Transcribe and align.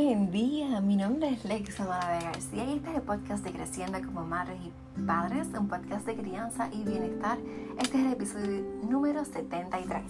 buen 0.00 0.30
día, 0.30 0.80
mi 0.80 0.94
nombre 0.94 1.28
es 1.28 1.44
Lex 1.44 1.80
Amada 1.80 2.16
de 2.16 2.24
García 2.24 2.64
y 2.66 2.76
este 2.76 2.90
es 2.90 2.94
el 2.94 3.02
podcast 3.02 3.44
de 3.44 3.50
Creciendo 3.50 4.00
como 4.00 4.24
Madres 4.24 4.56
y 4.64 5.00
Padres, 5.00 5.48
un 5.58 5.66
podcast 5.66 6.06
de 6.06 6.14
crianza 6.14 6.68
y 6.72 6.84
bienestar. 6.84 7.36
Este 7.80 7.98
es 7.98 8.06
el 8.06 8.12
episodio 8.12 8.62
número 8.88 9.24
73. 9.24 10.02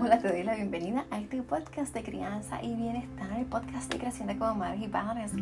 Hola, 0.00 0.18
te 0.20 0.28
doy 0.28 0.42
la 0.42 0.56
bienvenida 0.56 1.06
a 1.12 1.20
este 1.20 1.40
podcast 1.44 1.94
de 1.94 2.02
crianza 2.02 2.60
y 2.60 2.74
bienestar, 2.74 3.38
el 3.38 3.46
podcast 3.46 3.92
de 3.92 4.00
Creciendo 4.00 4.36
como 4.36 4.56
Madres 4.56 4.82
y 4.82 4.88
Padres. 4.88 5.32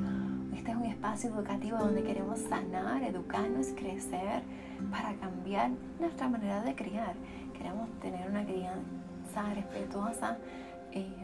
Este 0.55 0.71
es 0.71 0.77
un 0.77 0.85
espacio 0.85 1.31
educativo 1.31 1.79
donde 1.79 2.03
queremos 2.03 2.41
sanar, 2.41 3.03
educarnos, 3.03 3.69
crecer 3.69 4.43
para 4.91 5.15
cambiar 5.15 5.71
nuestra 5.99 6.29
manera 6.29 6.63
de 6.63 6.75
criar. 6.75 7.15
Queremos 7.53 7.89
tener 8.01 8.29
una 8.29 8.45
crianza 8.45 9.55
respetuosa, 9.55 10.39
eh, 10.93 11.15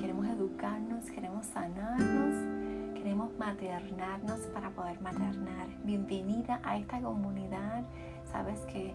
queremos 0.00 0.26
educarnos, 0.26 1.04
queremos 1.10 1.46
sanarnos, 1.46 2.94
queremos 2.94 3.30
maternarnos 3.38 4.40
para 4.52 4.70
poder 4.70 5.00
maternar. 5.00 5.68
Bienvenida 5.84 6.60
a 6.64 6.76
esta 6.76 7.00
comunidad. 7.00 7.84
Sabes 8.30 8.60
que 8.66 8.94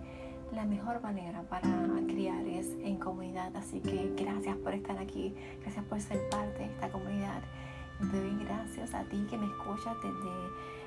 la 0.52 0.66
mejor 0.66 1.02
manera 1.02 1.44
para 1.44 1.70
criar 2.08 2.45
es 2.45 2.67
en 2.84 2.98
comunidad, 2.98 3.55
así 3.55 3.80
que 3.80 4.14
gracias 4.17 4.58
por 4.58 4.73
estar 4.73 4.98
aquí, 4.98 5.34
gracias 5.62 5.86
por 5.86 6.02
ser 6.02 6.28
parte 6.30 6.59
de 6.59 6.66
esta 6.66 6.89
comunidad. 6.89 7.41
Te 8.00 8.17
doy 8.17 8.44
gracias 8.45 8.94
a 8.94 9.03
ti 9.03 9.28
que 9.30 9.38
me 9.38 9.45
escuchas 9.45 9.95
desde 10.02 10.78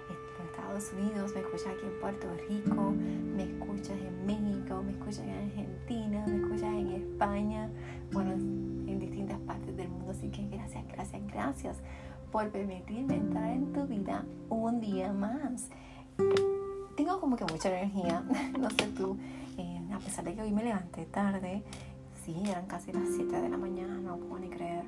Estados 0.45 0.92
Unidos, 0.92 1.32
me 1.35 1.40
escuchas 1.40 1.68
aquí 1.68 1.87
en 1.87 2.01
Puerto 2.01 2.26
Rico, 2.48 2.93
me 3.37 3.45
escuchas 3.45 3.96
en 3.98 4.26
México, 4.26 4.82
me 4.82 4.93
escuchas 4.93 5.21
en 5.21 5.30
Argentina, 5.30 6.24
me 6.26 6.37
escuchas 6.37 6.74
en 6.74 6.88
España, 6.93 7.71
bueno, 8.12 8.32
en 8.32 8.99
distintas 8.99 9.38
partes 9.40 9.76
del 9.76 9.88
mundo. 9.88 10.12
Así 10.12 10.29
que 10.29 10.49
gracias, 10.49 10.87
gracias, 10.88 11.23
gracias 11.32 11.76
por 12.30 12.49
permitirme 12.51 13.16
entrar 13.16 13.51
en 13.51 13.73
tu 13.73 13.87
vida 13.87 14.24
un 14.49 14.80
día 14.80 15.12
más. 15.12 15.68
Tengo 16.96 17.21
como 17.21 17.37
que 17.37 17.45
mucha 17.45 17.68
energía, 17.68 18.23
no 18.59 18.71
sé 18.71 18.87
tú, 18.96 19.16
eh, 19.59 19.80
a 19.93 19.99
pesar 19.99 20.24
de 20.24 20.34
que 20.34 20.43
hoy 20.43 20.52
me 20.52 20.62
levanté 20.62 21.04
tarde, 21.06 21.62
sí, 22.24 22.34
eran 22.46 22.66
casi 22.66 22.93
las 22.93 23.09
7 23.16 23.40
de 23.40 23.49
la 23.49 23.56
mañana, 23.56 23.99
no 23.99 24.16
puedo 24.16 24.38
ni 24.38 24.49
creer 24.49 24.84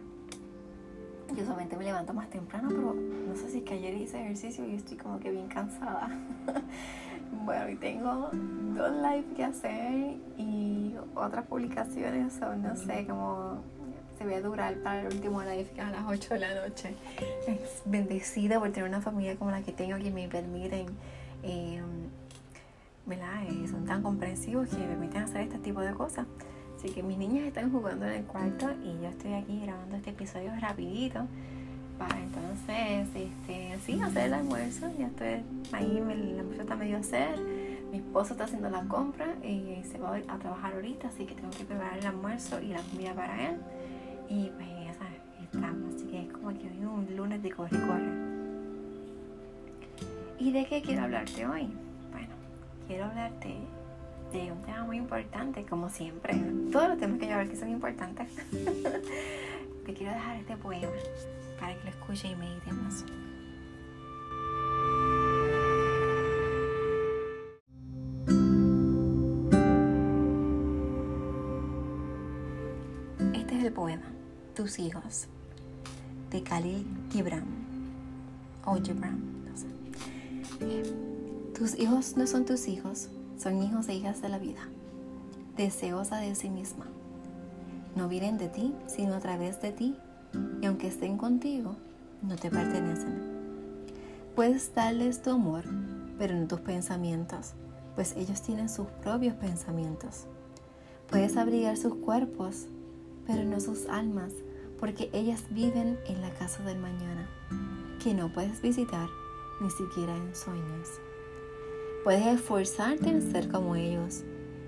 yo 1.37 1.45
solamente 1.45 1.77
me 1.77 1.85
levanto 1.85 2.13
más 2.13 2.29
temprano, 2.31 2.69
pero 2.69 2.95
no 2.95 3.37
sé 3.37 3.51
si 3.51 3.59
es 3.59 3.65
que 3.65 3.75
ayer 3.75 3.95
hice 3.95 4.21
ejercicio 4.21 4.67
y 4.67 4.75
estoy 4.75 4.97
como 4.97 5.19
que 5.19 5.31
bien 5.31 5.49
cansada. 5.49 6.09
bueno, 7.45 7.69
y 7.69 7.77
tengo 7.77 8.31
dos 8.33 8.93
live 8.97 9.25
que 9.37 9.45
hacer 9.45 10.17
y 10.39 10.95
otras 11.15 11.47
publicaciones, 11.47 12.41
o 12.43 12.55
no 12.57 12.77
sé, 12.77 13.07
cómo 13.09 13.59
se 14.19 14.25
ve 14.25 14.37
a 14.37 14.41
durar 14.41 14.77
para 14.79 15.03
el 15.03 15.07
último 15.09 15.43
live 15.43 15.69
que 15.75 15.81
es 15.81 15.87
a 15.87 15.91
las 15.91 16.07
8 16.07 16.35
de 16.35 16.41
la 16.41 16.55
noche. 16.55 16.95
Es 17.47 17.83
bendecida 17.85 18.59
por 18.59 18.71
tener 18.71 18.89
una 18.89 19.01
familia 19.01 19.37
como 19.37 19.51
la 19.51 19.63
que 19.63 19.73
tengo 19.73 19.97
que 19.99 20.11
me 20.11 20.29
permiten, 20.29 20.87
eh, 21.43 21.83
¿verdad? 23.07 23.43
Son 23.71 23.85
tan 23.85 24.03
comprensivos 24.03 24.69
que 24.69 24.77
me 24.77 24.87
permiten 24.87 25.23
hacer 25.23 25.43
este 25.43 25.59
tipo 25.59 25.81
de 25.81 25.93
cosas. 25.95 26.27
Así 26.85 26.93
que 26.93 27.03
mis 27.03 27.17
niñas 27.17 27.47
están 27.47 27.73
jugando 27.73 28.05
en 28.05 28.13
el 28.13 28.25
cuarto 28.25 28.71
y 28.85 29.03
yo 29.03 29.09
estoy 29.09 29.33
aquí 29.33 29.59
grabando 29.63 29.97
este 29.97 30.11
episodio 30.11 30.53
rapidito 30.61 31.27
para 31.99 32.15
entonces, 32.21 33.09
este, 33.15 33.79
sí, 33.87 33.99
hacer 34.03 34.27
el 34.27 34.35
almuerzo. 34.35 34.91
Ya 34.99 35.07
estoy 35.07 35.43
ahí, 35.73 35.97
el 35.97 36.41
almuerzo 36.41 36.61
está 36.61 36.77
medio 36.77 36.99
hacer. 36.99 37.41
Mi 37.91 37.97
esposo 37.97 38.35
está 38.35 38.45
haciendo 38.45 38.69
la 38.69 38.83
compra 38.83 39.35
y 39.43 39.83
se 39.91 39.97
va 39.97 40.15
a 40.29 40.37
trabajar 40.37 40.75
ahorita, 40.75 41.09
así 41.09 41.25
que 41.25 41.35
tengo 41.35 41.49
que 41.57 41.65
preparar 41.65 41.97
el 41.97 42.05
almuerzo 42.05 42.61
y 42.61 42.67
la 42.67 42.83
comida 42.83 43.15
para 43.15 43.49
él. 43.49 43.57
Y 44.29 44.51
pues 44.51 44.69
ya 44.85 44.93
sabes, 44.93 45.21
estamos. 45.43 45.95
Así 45.95 46.05
que 46.09 46.21
es 46.21 46.33
como 46.33 46.51
que 46.51 46.69
hoy 46.69 46.85
un 46.85 47.17
lunes 47.17 47.43
de 47.43 47.51
corre 47.51 47.81
corre. 47.81 48.13
¿Y 50.39 50.53
de 50.53 50.67
qué 50.67 50.83
quiero 50.83 51.05
hablarte 51.05 51.47
hoy? 51.47 51.67
Bueno, 52.13 52.35
quiero 52.87 53.07
hablarte 53.07 53.57
un 54.41 54.63
tema 54.63 54.85
muy 54.85 54.97
importante, 54.97 55.65
como 55.65 55.89
siempre. 55.89 56.35
Todos 56.73 56.89
los 56.89 56.99
temas 56.99 57.19
que 57.19 57.27
yo 57.27 57.35
hablo 57.35 57.47
aquí 57.47 57.57
son 57.57 57.71
importantes. 57.71 58.29
Te 59.87 59.95
quiero 59.95 60.13
dejar 60.13 60.37
este 60.37 60.57
poema 60.57 60.89
para 61.61 61.75
que 61.75 61.85
lo 61.85 61.91
escuche 61.91 62.29
y 62.29 62.35
meditemos. 62.35 63.05
Este 73.35 73.59
es 73.59 73.65
el 73.65 73.73
poema, 73.73 74.07
Tus 74.57 74.79
hijos, 74.81 75.29
de 76.31 76.43
Khalil 76.43 76.85
Gibran, 77.13 77.45
o 78.65 78.75
Gibran, 78.83 79.21
no 79.45 79.57
sé. 79.57 79.67
Tus 81.55 81.79
hijos 81.79 82.17
no 82.17 82.27
son 82.27 82.45
tus 82.45 82.67
hijos, 82.67 83.11
son 83.37 83.63
hijos 83.63 83.89
e 83.89 83.95
hijas 83.95 84.23
de 84.23 84.29
la 84.29 84.39
vida, 84.39 84.69
deseosa 85.57 86.19
de 86.19 86.35
sí 86.35 86.51
misma. 86.51 86.87
No 87.97 88.09
vienen 88.09 88.39
de 88.39 88.49
ti, 88.49 88.75
sino 88.87 89.15
a 89.15 89.21
través 89.21 89.61
de 89.61 89.73
ti, 89.73 89.97
y 90.61 90.67
aunque 90.67 90.89
estén 90.89 91.17
contigo, 91.17 91.77
no 92.23 92.37
te 92.37 92.51
pertenecen. 92.51 93.35
Puedes 94.35 94.75
darles 94.75 95.23
tu 95.23 95.31
amor, 95.31 95.65
pero 96.19 96.35
no 96.35 96.47
tus 96.47 96.61
pensamientos, 96.61 97.53
pues 97.95 98.15
ellos 98.17 98.43
tienen 98.43 98.69
sus 98.69 98.87
propios 99.03 99.35
pensamientos. 99.35 100.27
Puedes 101.09 101.37
abrigar 101.37 101.77
sus 101.77 101.95
cuerpos, 101.97 102.67
pero 103.27 103.45
no 103.45 103.61
sus 103.61 103.87
almas, 103.87 104.33
porque 104.81 105.11
ellas 105.13 105.45
viven 105.51 105.99
en 106.07 106.21
la 106.21 106.31
casa 106.31 106.63
del 106.65 106.79
mañana, 106.79 107.29
que 108.03 108.13
no 108.15 108.33
puedes 108.33 108.61
visitar 108.61 109.09
ni 109.61 109.71
siquiera 109.71 110.17
en 110.17 110.35
sueños. 110.35 110.89
Puedes 112.05 112.27
esforzarte 112.27 113.09
en 113.09 113.33
ser 113.33 113.49
como 113.49 113.77
ellos, 113.77 114.25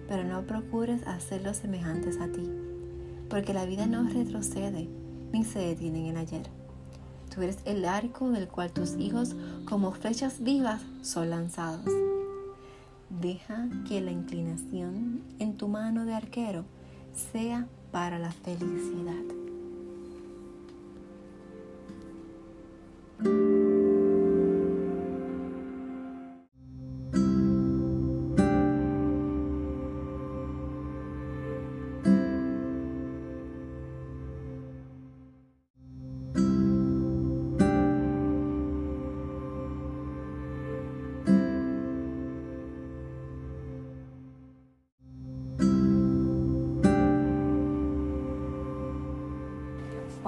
pero 0.08 0.24
no 0.24 0.46
procures 0.46 1.06
hacerlos 1.06 1.58
semejantes 1.58 2.18
a 2.18 2.28
ti, 2.28 2.50
porque 3.28 3.52
la 3.52 3.66
vida 3.66 3.84
no 3.84 4.08
retrocede 4.08 4.88
ni 5.34 5.44
se 5.44 5.58
detiene 5.58 6.08
en 6.08 6.16
el 6.16 6.16
ayer. 6.16 6.46
Tú 7.34 7.42
eres 7.42 7.58
el 7.66 7.84
arco 7.84 8.30
del 8.30 8.48
cual 8.48 8.72
tus 8.72 8.96
hijos, 8.96 9.36
como 9.66 9.92
flechas 9.92 10.42
vivas, 10.42 10.80
son 11.02 11.28
lanzados. 11.28 11.92
Deja 13.10 13.68
que 13.86 14.00
la 14.00 14.12
inclinación 14.12 15.20
en 15.38 15.58
tu 15.58 15.68
mano 15.68 16.06
de 16.06 16.14
arquero 16.14 16.64
sea 17.32 17.66
para 17.92 18.18
la 18.18 18.32
felicidad. 18.32 19.45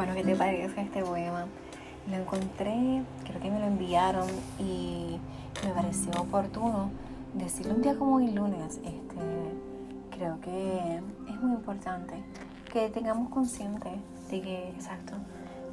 Bueno, 0.09 0.23
¿qué 0.23 0.33
te 0.33 0.39
parece 0.39 0.81
este 0.81 1.03
poema? 1.03 1.45
Lo 2.09 2.17
encontré, 2.17 3.03
creo 3.25 3.41
que 3.43 3.51
me 3.51 3.61
lo 3.61 3.67
enviaron 3.67 4.27
y 4.59 5.19
me 5.63 5.71
pareció 5.75 6.11
oportuno 6.19 6.91
decirlo 7.35 7.75
un 7.75 7.83
día 7.83 7.95
como 7.95 8.19
el 8.19 8.35
lunes. 8.35 8.81
Este, 8.85 10.17
creo 10.17 10.41
que 10.41 10.97
es 11.29 11.43
muy 11.43 11.53
importante 11.53 12.15
que 12.73 12.89
tengamos 12.89 13.29
consciente 13.29 13.91
de 14.31 14.41
que, 14.41 14.71
exacto, 14.71 15.13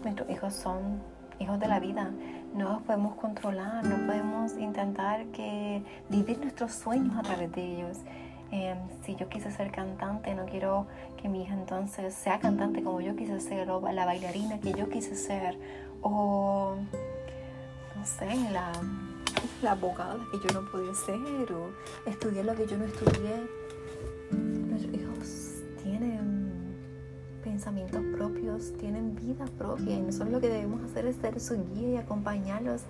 nuestros 0.04 0.30
hijos 0.30 0.54
son 0.54 1.00
hijos 1.40 1.58
de 1.58 1.70
la 1.70 1.80
vida. 1.80 2.12
No 2.54 2.74
los 2.74 2.82
podemos 2.82 3.16
controlar, 3.16 3.86
no 3.86 4.06
podemos 4.06 4.58
intentar 4.58 5.28
que 5.28 5.82
vivir 6.10 6.40
nuestros 6.40 6.74
sueños 6.74 7.16
a 7.18 7.22
través 7.22 7.54
de 7.54 7.64
ellos. 7.64 8.00
Em, 8.56 8.78
si 9.04 9.18
yo 9.18 9.28
quise 9.28 9.52
ser 9.52 9.70
cantante, 9.70 10.34
no 10.34 10.46
quiero 10.46 10.88
que 11.22 11.28
mi 11.28 11.44
hija 11.44 11.54
entonces 11.54 12.14
sea 12.14 12.40
cantante 12.40 12.82
como 12.82 13.02
yo 13.02 13.14
quise 13.14 13.42
ser, 13.42 13.70
o 13.70 13.82
la 13.92 14.06
bailarina 14.06 14.62
que 14.62 14.72
yo 14.72 14.88
quise 14.88 15.14
ser, 15.14 15.58
o 16.02 16.76
no 17.98 18.06
sé, 18.06 18.28
la, 18.54 18.72
la 19.62 19.72
abogada 19.72 20.20
que 20.32 20.38
yo 20.48 20.62
no 20.62 20.72
pude 20.72 20.96
ser, 20.96 21.52
o 21.52 21.70
estudiar 22.10 22.46
lo 22.46 22.56
que 22.56 22.66
yo 22.66 22.78
no 22.78 22.86
estudié. 22.86 23.44
Nuestros 24.32 24.94
hijos 24.94 25.62
tienen 25.84 26.78
pensamientos 27.44 28.02
propios, 28.16 28.72
tienen 28.78 29.18
vida 29.18 29.46
propia, 29.58 29.98
y 29.98 30.02
nosotros 30.02 30.30
lo 30.30 30.40
que 30.40 30.48
debemos 30.48 30.82
hacer 30.90 31.08
es 31.08 31.18
ser 31.18 31.42
su 31.42 31.62
guía 31.74 31.90
y 31.90 31.98
acompañarlos, 31.98 32.84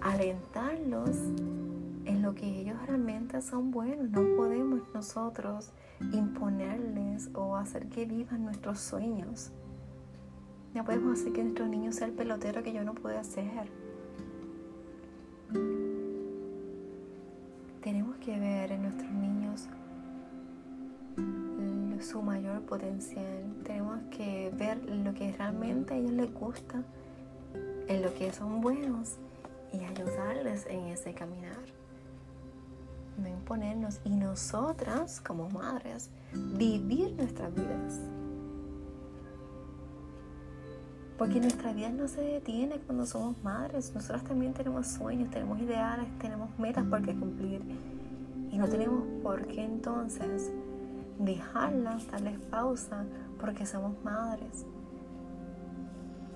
alentarlos 0.00 1.10
en 2.06 2.22
lo 2.22 2.34
que 2.34 2.46
ellos 2.46 2.76
realmente 2.86 3.42
son 3.42 3.70
buenos. 3.70 4.10
No 4.10 4.22
podemos 4.36 4.80
nosotros 4.94 5.72
imponerles 6.12 7.28
o 7.34 7.56
hacer 7.56 7.88
que 7.88 8.06
vivan 8.06 8.44
nuestros 8.44 8.80
sueños. 8.80 9.50
No 10.74 10.84
podemos 10.84 11.20
hacer 11.20 11.32
que 11.32 11.42
nuestros 11.42 11.68
niños 11.68 11.96
sea 11.96 12.06
el 12.06 12.14
pelotero 12.14 12.62
que 12.62 12.72
yo 12.72 12.84
no 12.84 12.94
puedo 12.94 13.18
hacer. 13.18 13.68
Tenemos 17.82 18.16
que 18.16 18.38
ver 18.38 18.72
en 18.72 18.82
nuestros 18.82 19.10
niños 19.10 19.68
su 22.00 22.22
mayor 22.22 22.62
potencial. 22.62 23.42
Tenemos 23.64 23.98
que 24.10 24.52
ver 24.56 24.78
lo 24.84 25.14
que 25.14 25.32
realmente 25.32 25.94
a 25.94 25.96
ellos 25.96 26.12
les 26.12 26.32
gusta, 26.32 26.82
en 27.88 28.02
lo 28.02 28.12
que 28.14 28.32
son 28.32 28.60
buenos 28.60 29.16
y 29.72 29.84
ayudarles 29.84 30.66
en 30.66 30.86
ese 30.86 31.14
caminar. 31.14 31.65
No 33.46 33.54
imponernos 33.54 34.00
y 34.04 34.10
nosotras 34.10 35.20
como 35.20 35.48
madres 35.50 36.10
vivir 36.32 37.14
nuestras 37.16 37.54
vidas. 37.54 38.00
Porque 41.16 41.38
nuestra 41.38 41.72
vida 41.72 41.90
no 41.90 42.08
se 42.08 42.22
detiene 42.22 42.80
cuando 42.80 43.06
somos 43.06 43.36
madres. 43.44 43.94
Nosotras 43.94 44.24
también 44.24 44.52
tenemos 44.52 44.88
sueños, 44.88 45.30
tenemos 45.30 45.60
ideales, 45.60 46.06
tenemos 46.18 46.58
metas 46.58 46.84
por 46.86 47.02
qué 47.02 47.14
cumplir. 47.14 47.62
Y 48.50 48.58
no 48.58 48.66
tenemos 48.66 49.04
por 49.22 49.46
qué 49.46 49.64
entonces 49.64 50.50
dejarlas, 51.20 52.10
darles 52.10 52.40
pausa 52.50 53.04
porque 53.38 53.64
somos 53.64 53.92
madres. 54.02 54.66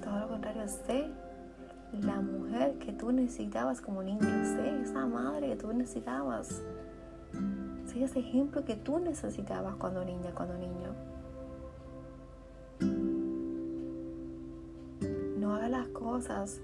Todo 0.01 0.21
lo 0.21 0.29
contrario, 0.29 0.69
sé 0.69 1.11
la 1.93 2.21
mujer 2.21 2.79
que 2.79 2.93
tú 2.93 3.11
necesitabas 3.11 3.81
como 3.81 4.01
niña, 4.01 4.45
sé 4.45 4.83
esa 4.83 5.07
madre 5.07 5.49
que 5.49 5.57
tú 5.57 5.73
necesitabas. 5.73 6.63
Sé 7.91 8.05
ese 8.05 8.21
ejemplo 8.21 8.65
que 8.65 8.77
tú 8.77 9.01
necesitabas 9.01 9.75
cuando 9.75 10.05
niña, 10.05 10.31
cuando 10.33 10.55
niño. 10.57 10.95
No 15.37 15.57
haga 15.57 15.69
las 15.69 15.89
cosas 15.89 16.61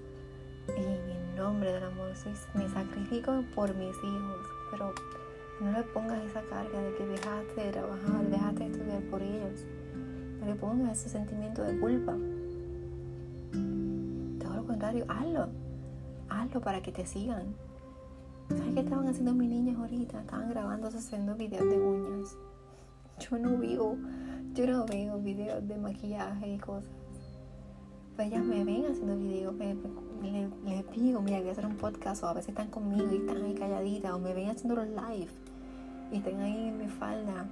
en 0.69 1.35
nombre 1.35 1.73
del 1.73 1.83
amor. 1.83 2.13
Me 2.53 2.69
sacrifico 2.69 3.43
por 3.53 3.75
mis 3.75 3.97
hijos, 3.97 4.47
pero 4.71 4.93
no 5.59 5.71
le 5.73 5.83
pongas 5.83 6.23
esa 6.23 6.41
carga 6.43 6.79
de 6.79 6.95
que 6.95 7.05
dejaste 7.05 7.61
de 7.61 7.71
trabajar, 7.73 8.25
dejaste 8.29 8.63
de 8.63 8.71
estudiar 8.71 9.01
por 9.11 9.21
ellos. 9.21 9.65
No 10.39 10.45
le 10.45 10.55
pongas 10.55 10.97
ese 10.97 11.09
sentimiento 11.09 11.61
de 11.61 11.77
culpa. 11.77 12.15
Todo 14.39 14.55
lo 14.55 14.65
contrario, 14.65 15.03
hazlo. 15.09 15.49
Hazlo 16.29 16.61
para 16.61 16.81
que 16.81 16.93
te 16.93 17.05
sigan. 17.05 17.53
¿Sabes 18.49 18.73
qué 18.73 18.79
estaban 18.79 19.07
haciendo 19.07 19.33
mis 19.33 19.49
niñas 19.49 19.77
ahorita? 19.77 20.21
Estaban 20.21 20.49
grabándose 20.49 20.97
haciendo 20.97 21.35
videos 21.35 21.69
de 21.69 21.79
uñas. 21.79 22.37
Yo 23.19 23.37
no 23.37 23.57
veo, 23.57 23.97
yo 24.53 24.67
no 24.67 24.85
veo 24.85 25.19
videos 25.19 25.67
de 25.67 25.77
maquillaje 25.77 26.53
y 26.53 26.57
cosas. 26.57 26.89
Pues 28.15 28.29
ellas 28.29 28.43
me 28.45 28.63
ven 28.63 28.85
haciendo 28.85 29.15
videos, 29.17 29.53
les 29.55 30.91
digo, 30.91 31.21
mira, 31.21 31.39
voy 31.39 31.49
a 31.49 31.51
hacer 31.51 31.65
un 31.65 31.75
podcast, 31.75 32.23
o 32.23 32.27
a 32.27 32.33
veces 32.33 32.49
están 32.49 32.69
conmigo 32.69 33.11
y 33.11 33.17
están 33.17 33.43
ahí 33.43 33.53
calladitas, 33.53 34.11
o 34.11 34.19
me 34.19 34.33
ven 34.33 34.49
haciendo 34.49 34.75
los 34.75 34.87
live 34.87 35.29
y 36.11 36.17
estén 36.17 36.39
ahí 36.39 36.69
en 36.69 36.77
mi 36.77 36.87
falda, 36.87 37.45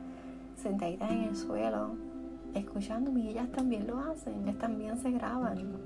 sentaditas 0.56 1.12
en 1.12 1.24
el 1.26 1.36
suelo, 1.36 1.96
escuchándome 2.54 3.20
y 3.22 3.30
ellas 3.30 3.52
también 3.52 3.86
lo 3.86 4.00
hacen, 4.00 4.42
ellas 4.42 4.58
también 4.58 4.98
se 4.98 5.12
graban. 5.12 5.78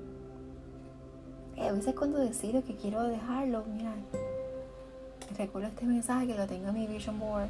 Y 1.56 1.60
a 1.60 1.72
veces 1.72 1.94
cuando 1.94 2.18
decido 2.18 2.64
que 2.64 2.74
quiero 2.76 3.02
dejarlo, 3.02 3.64
mira, 3.70 3.92
recuerdo 5.46 5.68
este 5.68 5.84
mensaje 5.84 6.26
que 6.26 6.34
lo 6.34 6.46
tengo 6.46 6.68
en 6.68 6.74
mi 6.74 6.86
vision 6.86 7.18
board. 7.18 7.48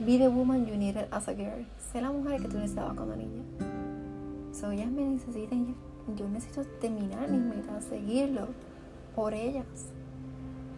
Be 0.00 0.18
the 0.18 0.28
woman 0.28 0.66
you 0.66 0.76
needed 0.76 1.06
as 1.10 1.28
a 1.28 1.34
girl. 1.34 1.64
Sé 1.92 2.00
la 2.00 2.10
mujer 2.10 2.42
que 2.42 2.48
tú 2.48 2.58
necesitabas 2.58 2.94
cuando 2.94 3.16
niña. 3.16 3.42
So 4.52 4.70
ellas 4.70 4.90
me 4.90 5.04
necesitan, 5.04 5.74
yo 6.16 6.28
necesito 6.28 6.64
terminar 6.80 7.30
mis 7.30 7.40
metas, 7.40 7.84
seguirlo 7.84 8.48
por 9.14 9.34
ellas. 9.34 9.66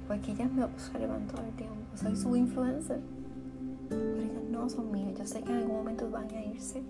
Porque 0.07 0.33
ellas 0.33 0.53
me 0.53 0.65
observan 0.65 1.27
todo 1.27 1.43
el 1.43 1.53
tiempo. 1.55 1.77
Soy 1.97 2.17
su 2.17 2.35
influencer 2.37 3.01
pero 3.89 4.17
ellas 4.17 4.43
no 4.51 4.69
son 4.69 4.91
mías. 4.93 5.19
Yo 5.19 5.27
sé 5.27 5.43
que 5.43 5.51
en 5.51 5.59
algún 5.59 5.77
momento 5.77 6.11
van 6.11 6.31
a 6.31 6.45
irse 6.45 6.83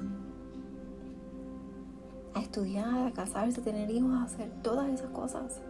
a 2.34 2.40
estudiar, 2.40 3.06
a 3.06 3.12
casarse, 3.12 3.60
a 3.60 3.64
tener 3.64 3.90
hijos, 3.90 4.12
a 4.12 4.24
hacer 4.24 4.50
todas 4.62 4.88
esas 4.88 5.10
cosas. 5.10 5.60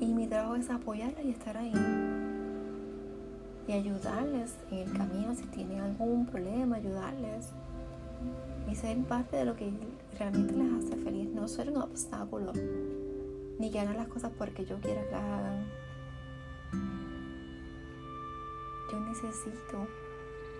Y 0.00 0.06
mi 0.06 0.26
trabajo 0.26 0.56
es 0.56 0.70
apoyarlas 0.70 1.24
y 1.24 1.30
estar 1.30 1.56
ahí. 1.56 1.72
Y 3.70 3.72
ayudarles 3.72 4.56
en 4.72 4.78
el 4.78 4.92
camino 4.92 5.32
si 5.32 5.44
tienen 5.44 5.78
algún 5.78 6.26
problema, 6.26 6.74
ayudarles. 6.74 7.50
Y 8.68 8.74
ser 8.74 8.98
parte 9.04 9.36
de 9.36 9.44
lo 9.44 9.54
que 9.54 9.72
realmente 10.18 10.54
les 10.54 10.72
hace 10.72 10.96
feliz. 10.96 11.30
No 11.32 11.46
ser 11.46 11.70
un 11.70 11.76
obstáculo. 11.76 12.52
Ni 13.60 13.70
que 13.70 13.78
hagan 13.78 13.96
las 13.96 14.08
cosas 14.08 14.32
porque 14.36 14.64
yo 14.64 14.80
quiero 14.80 15.08
que 15.08 15.14
hagan 15.14 15.66
yo 18.90 18.98
necesito 18.98 19.86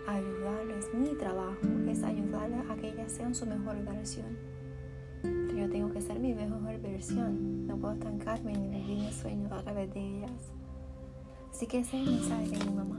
ayudarles. 0.06 0.94
Mi 0.94 1.16
trabajo 1.16 1.66
es 1.88 2.04
ayudarles 2.04 2.70
a 2.70 2.76
que 2.76 2.90
ellas 2.90 3.10
sean 3.10 3.34
su 3.34 3.44
mejor 3.44 3.84
versión. 3.84 4.38
Pero 5.22 5.58
yo 5.58 5.68
tengo 5.68 5.90
que 5.90 6.00
ser 6.00 6.20
mi 6.20 6.32
mejor 6.32 6.80
versión. 6.80 7.66
No 7.66 7.76
puedo 7.76 7.94
estancarme 7.94 8.52
ni 8.52 8.68
vivir 8.68 8.98
mis 8.98 9.16
sueños 9.16 9.50
a 9.50 9.62
través 9.64 9.92
de 9.92 10.00
ellas. 10.00 10.52
Así 11.60 11.66
que 11.66 11.80
ese 11.80 12.00
es 12.00 12.08
el 12.08 12.14
mensaje 12.14 12.48
de 12.48 12.64
mi 12.64 12.74
mamá. 12.74 12.98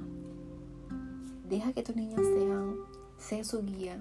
Deja 1.50 1.74
que 1.74 1.81
tus 1.81 1.96
niños 1.96 2.22
sean, 2.22 2.75
sé 3.18 3.44
su 3.44 3.63
guía. 3.63 4.00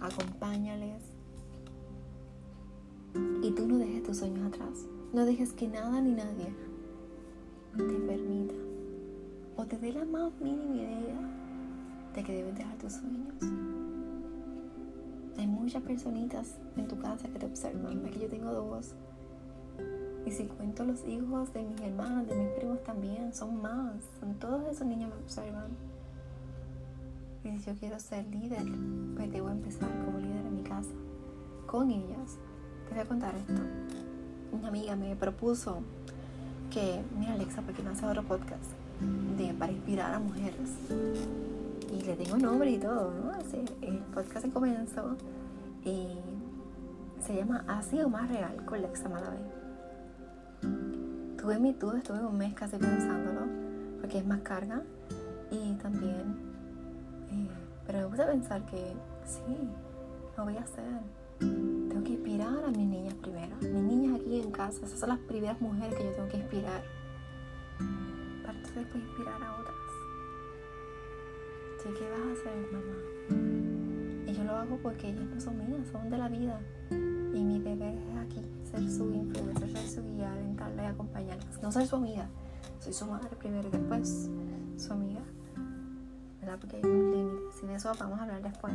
Acompáñales. 0.00 1.02
Y 3.42 3.52
tú 3.52 3.66
no 3.66 3.78
dejes 3.78 4.02
tus 4.02 4.18
sueños 4.18 4.46
atrás. 4.48 4.84
No 5.14 5.24
dejes 5.24 5.54
que 5.54 5.66
nada 5.66 5.98
ni 6.02 6.12
nadie 6.12 6.54
te 7.74 8.00
permita 8.06 8.54
o 9.56 9.64
te 9.64 9.78
dé 9.78 9.90
la 9.90 10.04
más 10.04 10.38
mínima 10.42 10.76
idea 10.76 11.20
de 12.14 12.22
que 12.22 12.34
debes 12.34 12.54
dejar 12.54 12.76
tus 12.76 12.92
sueños. 12.92 13.34
Hay 15.38 15.46
muchas 15.46 15.82
personitas 15.84 16.58
en 16.76 16.86
tu 16.86 16.98
casa 16.98 17.28
que 17.28 17.38
te 17.38 17.46
observan. 17.46 18.04
Aquí 18.04 18.20
yo 18.20 18.28
tengo 18.28 18.52
dos. 18.52 18.94
Y 20.26 20.30
si 20.30 20.44
cuento 20.44 20.84
los 20.84 21.06
hijos 21.06 21.52
de 21.52 21.62
mis 21.62 21.80
hermanos, 21.80 22.26
de 22.28 22.34
mis 22.34 22.48
primos 22.50 22.82
también, 22.82 23.34
son 23.34 23.60
más. 23.60 23.94
Son 24.20 24.34
todos 24.34 24.66
esos 24.70 24.86
niños 24.86 25.10
me 25.10 25.22
observan. 25.22 25.68
Y 27.44 27.58
si 27.58 27.66
yo 27.66 27.74
quiero 27.78 28.00
ser 28.00 28.26
líder, 28.26 28.64
pues 29.16 29.30
debo 29.30 29.50
empezar 29.50 29.90
como 30.04 30.18
líder 30.18 30.46
en 30.46 30.56
mi 30.56 30.62
casa. 30.62 30.90
Con 31.66 31.90
ellas. 31.90 32.38
Te 32.88 32.94
voy 32.94 33.02
a 33.02 33.06
contar 33.06 33.34
esto. 33.36 33.60
Una 34.52 34.68
amiga 34.68 34.96
me 34.96 35.14
propuso 35.16 35.80
que, 36.70 37.02
mira 37.18 37.34
Alexa, 37.34 37.60
¿por 37.62 37.74
qué 37.74 37.82
no 37.82 37.90
hace 37.90 38.06
otro 38.06 38.22
podcast? 38.22 38.72
de, 39.00 39.54
para 39.54 39.72
inspirar 39.72 40.14
a 40.14 40.18
mujeres. 40.18 40.70
Y 41.92 42.02
le 42.02 42.16
tengo 42.16 42.36
nombre 42.36 42.70
y 42.70 42.78
todo, 42.78 43.12
¿no? 43.12 43.30
Así, 43.32 43.64
el 43.82 43.98
podcast 43.98 44.50
comenzó 44.52 45.16
y 45.84 46.18
se 47.20 47.36
llama 47.36 47.64
Así 47.68 48.00
o 48.00 48.08
más 48.08 48.28
real 48.28 48.64
con 48.64 48.80
Lexa 48.82 49.08
Malavé. 49.08 49.63
Tuve 51.44 51.58
mi 51.58 51.74
duda, 51.74 51.98
estuve 51.98 52.24
un 52.24 52.38
mes 52.38 52.54
casi 52.54 52.78
pensándolo, 52.78 53.42
porque 54.00 54.16
es 54.16 54.26
más 54.26 54.40
carga 54.40 54.80
y 55.50 55.74
también, 55.74 56.36
eh, 57.30 57.48
pero 57.86 57.98
me 58.00 58.06
puse 58.06 58.22
a 58.22 58.26
pensar 58.28 58.64
que 58.64 58.94
sí, 59.26 59.68
lo 60.38 60.44
voy 60.44 60.56
a 60.56 60.62
hacer. 60.62 61.02
Tengo 61.38 62.02
que 62.02 62.12
inspirar 62.12 62.64
a 62.64 62.68
mis 62.68 62.88
niñas 62.88 63.12
primero. 63.20 63.56
Mis 63.60 63.82
niñas 63.82 64.20
aquí 64.22 64.40
en 64.40 64.50
casa, 64.52 64.86
esas 64.86 64.98
son 64.98 65.10
las 65.10 65.18
primeras 65.18 65.60
mujeres 65.60 65.94
que 65.98 66.04
yo 66.04 66.12
tengo 66.12 66.28
que 66.30 66.38
inspirar 66.38 66.80
después 68.74 69.04
inspirar 69.04 69.42
a 69.42 69.60
otras. 69.60 69.76
Así 71.78 71.88
que 71.94 72.10
vas 72.10 72.20
a 72.20 72.32
hacer, 72.32 72.56
mamá. 72.72 72.96
Y 74.26 74.32
yo 74.32 74.44
lo 74.44 74.56
hago 74.56 74.78
porque 74.82 75.10
ellas 75.10 75.26
no 75.26 75.40
son 75.40 75.58
mías, 75.58 75.86
son 75.92 76.10
de 76.10 76.18
la 76.18 76.28
vida. 76.28 76.60
Y 76.90 77.42
mi 77.42 77.60
deber 77.60 77.94
es 77.94 78.16
aquí, 78.16 78.42
ser 78.64 78.90
su 78.90 79.12
influencer, 79.12 79.70
ser 79.70 79.88
su 79.88 80.02
guía, 80.14 80.32
alentarla 80.32 80.82
y 80.82 80.86
acompañarlas. 80.86 81.23
No 81.64 81.72
ser 81.72 81.86
su 81.86 81.96
amiga, 81.96 82.26
soy 82.78 82.92
su 82.92 83.06
madre 83.06 83.34
primero 83.38 83.66
y 83.68 83.70
después 83.70 84.28
su 84.76 84.92
amiga. 84.92 85.22
¿Verdad? 86.42 86.58
Porque 86.60 86.76
hay 86.76 86.82
un 86.84 87.10
límite. 87.10 87.56
Si 87.58 87.66
de 87.66 87.74
eso 87.76 87.90
vamos 87.98 88.20
a 88.20 88.24
hablar 88.24 88.42
después. 88.42 88.74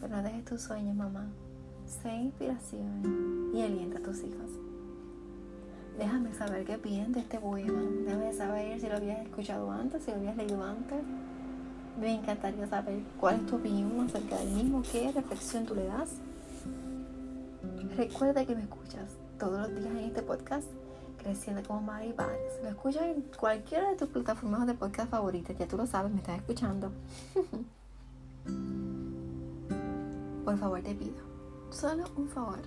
Pero 0.00 0.16
no 0.16 0.22
dejes 0.22 0.44
tus 0.44 0.60
sueños, 0.62 0.94
mamá. 0.94 1.26
Sé 1.84 2.14
inspiración 2.14 3.50
y 3.52 3.60
alienta 3.60 3.98
a 3.98 4.02
tus 4.02 4.22
hijos. 4.22 4.52
Déjame 5.98 6.32
saber 6.32 6.64
qué 6.64 6.78
piensas 6.78 7.14
de 7.14 7.20
este 7.22 7.40
poema. 7.40 7.82
Déjame 8.06 8.32
saber 8.32 8.80
si 8.80 8.86
lo 8.86 8.94
habías 8.94 9.18
escuchado 9.26 9.68
antes, 9.68 10.04
si 10.04 10.12
lo 10.12 10.18
habías 10.18 10.36
leído 10.36 10.62
antes. 10.62 11.02
Me 12.00 12.14
encantaría 12.14 12.68
saber 12.68 13.02
cuál 13.18 13.40
es 13.40 13.46
tu 13.46 13.56
opinión 13.56 13.98
acerca 13.98 14.36
del 14.36 14.50
mismo, 14.50 14.80
qué 14.92 15.10
reflexión 15.10 15.66
tú 15.66 15.74
le 15.74 15.86
das. 15.86 16.18
Recuerda 17.96 18.46
que 18.46 18.54
me 18.54 18.62
escuchas 18.62 19.10
todos 19.40 19.68
los 19.68 19.80
días 19.80 19.90
en 19.90 20.04
este 20.04 20.22
podcast, 20.22 20.68
Creciendo 21.22 21.62
como 21.62 21.82
Madre 21.82 22.08
y 22.08 22.12
Padres. 22.12 22.52
Lo 22.62 22.70
escuchas 22.70 23.02
en 23.02 23.22
cualquiera 23.38 23.90
de 23.90 23.96
tus 23.96 24.08
plataformas 24.08 24.66
de 24.66 24.74
podcast 24.74 25.10
favoritas, 25.10 25.56
ya 25.58 25.68
tú 25.68 25.76
lo 25.76 25.86
sabes, 25.86 26.10
me 26.10 26.18
estás 26.18 26.38
escuchando. 26.38 26.90
Por 30.44 30.58
favor, 30.58 30.80
te 30.80 30.94
pido, 30.94 31.22
solo 31.70 32.04
un 32.16 32.28
favor. 32.28 32.60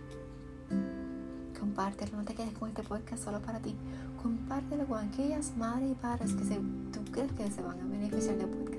Compártelo, 1.59 2.17
no 2.17 2.23
te 2.23 2.35
quedes 2.35 2.53
con 2.53 2.69
este 2.69 2.83
podcast 2.83 3.23
solo 3.23 3.39
para 3.39 3.59
ti. 3.59 3.75
Compártelo 4.21 4.85
con 4.85 4.99
aquellas 4.99 5.55
madres 5.57 5.91
y 5.91 5.95
padres 5.95 6.33
que 6.33 6.43
tú 6.45 6.99
crees 7.11 7.31
que 7.31 7.49
se 7.49 7.61
van 7.61 7.79
a 7.79 7.85
beneficiar 7.85 8.37
del 8.37 8.49
podcast. 8.49 8.73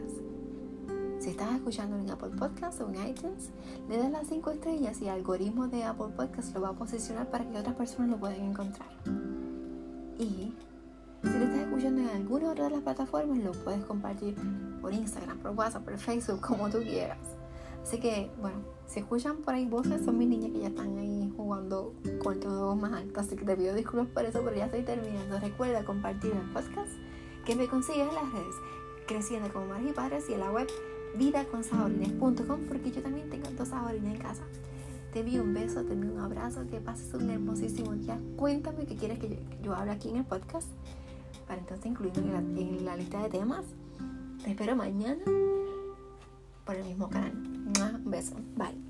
Si 1.19 1.31
estás 1.31 1.54
escuchando 1.54 1.97
en 1.97 2.11
Apple 2.11 2.31
Podcasts 2.38 2.81
o 2.81 2.88
en 2.90 3.09
iTunes, 3.09 3.50
le 3.88 3.99
das 3.99 4.11
las 4.11 4.28
5 4.28 4.50
estrellas 4.50 5.00
y 5.00 5.04
el 5.04 5.14
algoritmo 5.14 5.66
de 5.66 5.85
Apple 5.85 6.12
Podcasts 6.14 6.52
lo 6.54 6.61
va 6.61 6.69
a 6.69 6.75
posicionar 6.75 7.31
para 7.31 7.49
que 7.49 7.59
otras 7.59 7.75
personas 7.75 8.11
lo 8.11 8.19
puedan 8.19 8.40
encontrar. 8.40 8.88
Y 10.18 10.54
si 11.23 11.38
lo 11.38 11.44
estás 11.44 11.61
escuchando 11.61 12.02
en 12.02 12.09
alguna 12.09 12.50
otra 12.50 12.64
de 12.64 12.71
las 12.71 12.80
plataformas, 12.83 13.38
lo 13.38 13.52
puedes 13.52 13.85
compartir 13.85 14.35
por 14.80 14.92
Instagram, 14.92 15.38
por 15.38 15.52
WhatsApp, 15.52 15.85
por 15.85 15.99
Facebook, 15.99 16.40
como 16.47 16.68
tú 16.68 16.78
quieras. 16.78 17.18
Así 17.83 17.99
que, 17.99 18.30
bueno, 18.40 18.59
si 18.87 19.00
escuchan 19.00 19.38
por 19.38 19.54
ahí 19.54 19.66
voces, 19.66 20.04
son 20.04 20.16
mis 20.16 20.28
niñas 20.28 20.52
que 20.52 20.61
ya 20.61 20.68
están 20.68 20.97
ahí 20.97 21.33
jugando 21.37 21.94
con 22.23 22.40
todo 22.40 22.75
más 22.76 22.92
alto. 22.92 23.21
Así 23.21 23.37
que 23.37 23.44
te 23.44 23.56
pido 23.56 23.75
disculpas 23.75 24.09
por 24.09 24.25
eso, 24.25 24.40
pero 24.42 24.56
ya 24.56 24.66
estoy 24.66 24.83
terminando. 24.83 25.38
Recuerda 25.38 25.85
compartir 25.85 26.33
el 26.33 26.50
podcast 26.52 26.92
que 27.44 27.56
me 27.56 27.68
consigues 27.68 28.09
en 28.09 28.14
las 28.14 28.33
redes, 28.33 28.54
creciendo 29.06 29.52
como 29.52 29.66
madres 29.66 29.90
y 29.90 29.92
padres 29.92 30.30
y 30.30 30.35
en 30.35 30.40
la 30.40 30.50
web 30.50 30.68
vidaconsaborines.com 31.16 32.61
porque 32.66 32.90
yo 32.90 33.02
también 33.02 33.28
tengo 33.30 33.49
dos 33.50 33.68
saborines 33.68 34.14
en 34.14 34.21
casa. 34.21 34.42
Te 35.14 35.21
envío 35.21 35.44
un 35.44 35.54
beso, 35.54 35.85
te 35.85 35.92
envío 35.92 36.12
un 36.12 36.18
abrazo, 36.18 36.66
que 36.68 36.80
pases 36.80 37.14
un 37.14 37.30
hermosísimo 37.30 37.92
día. 37.92 38.18
Cuéntame 38.37 38.85
qué 38.85 38.97
quieres 38.97 39.21
que 39.21 39.38
yo, 39.62 39.73
hable 39.73 39.92
aquí 39.92 40.09
en 40.09 40.16
el 40.16 40.25
podcast 40.25 40.66
para 41.47 41.61
entonces 41.61 41.87
incluirlo 41.87 42.21
en 42.21 42.33
la, 42.33 42.38
en 42.40 42.85
la 42.85 42.97
lista 42.97 43.23
de 43.23 43.28
temas. 43.28 43.64
Te 44.42 44.50
espero 44.50 44.75
mañana 44.75 45.23
por 46.66 46.75
el 46.75 46.85
mismo 46.85 47.09
canal. 47.09 47.33
Un 47.33 48.11
beso. 48.11 48.35
Bye. 48.56 48.84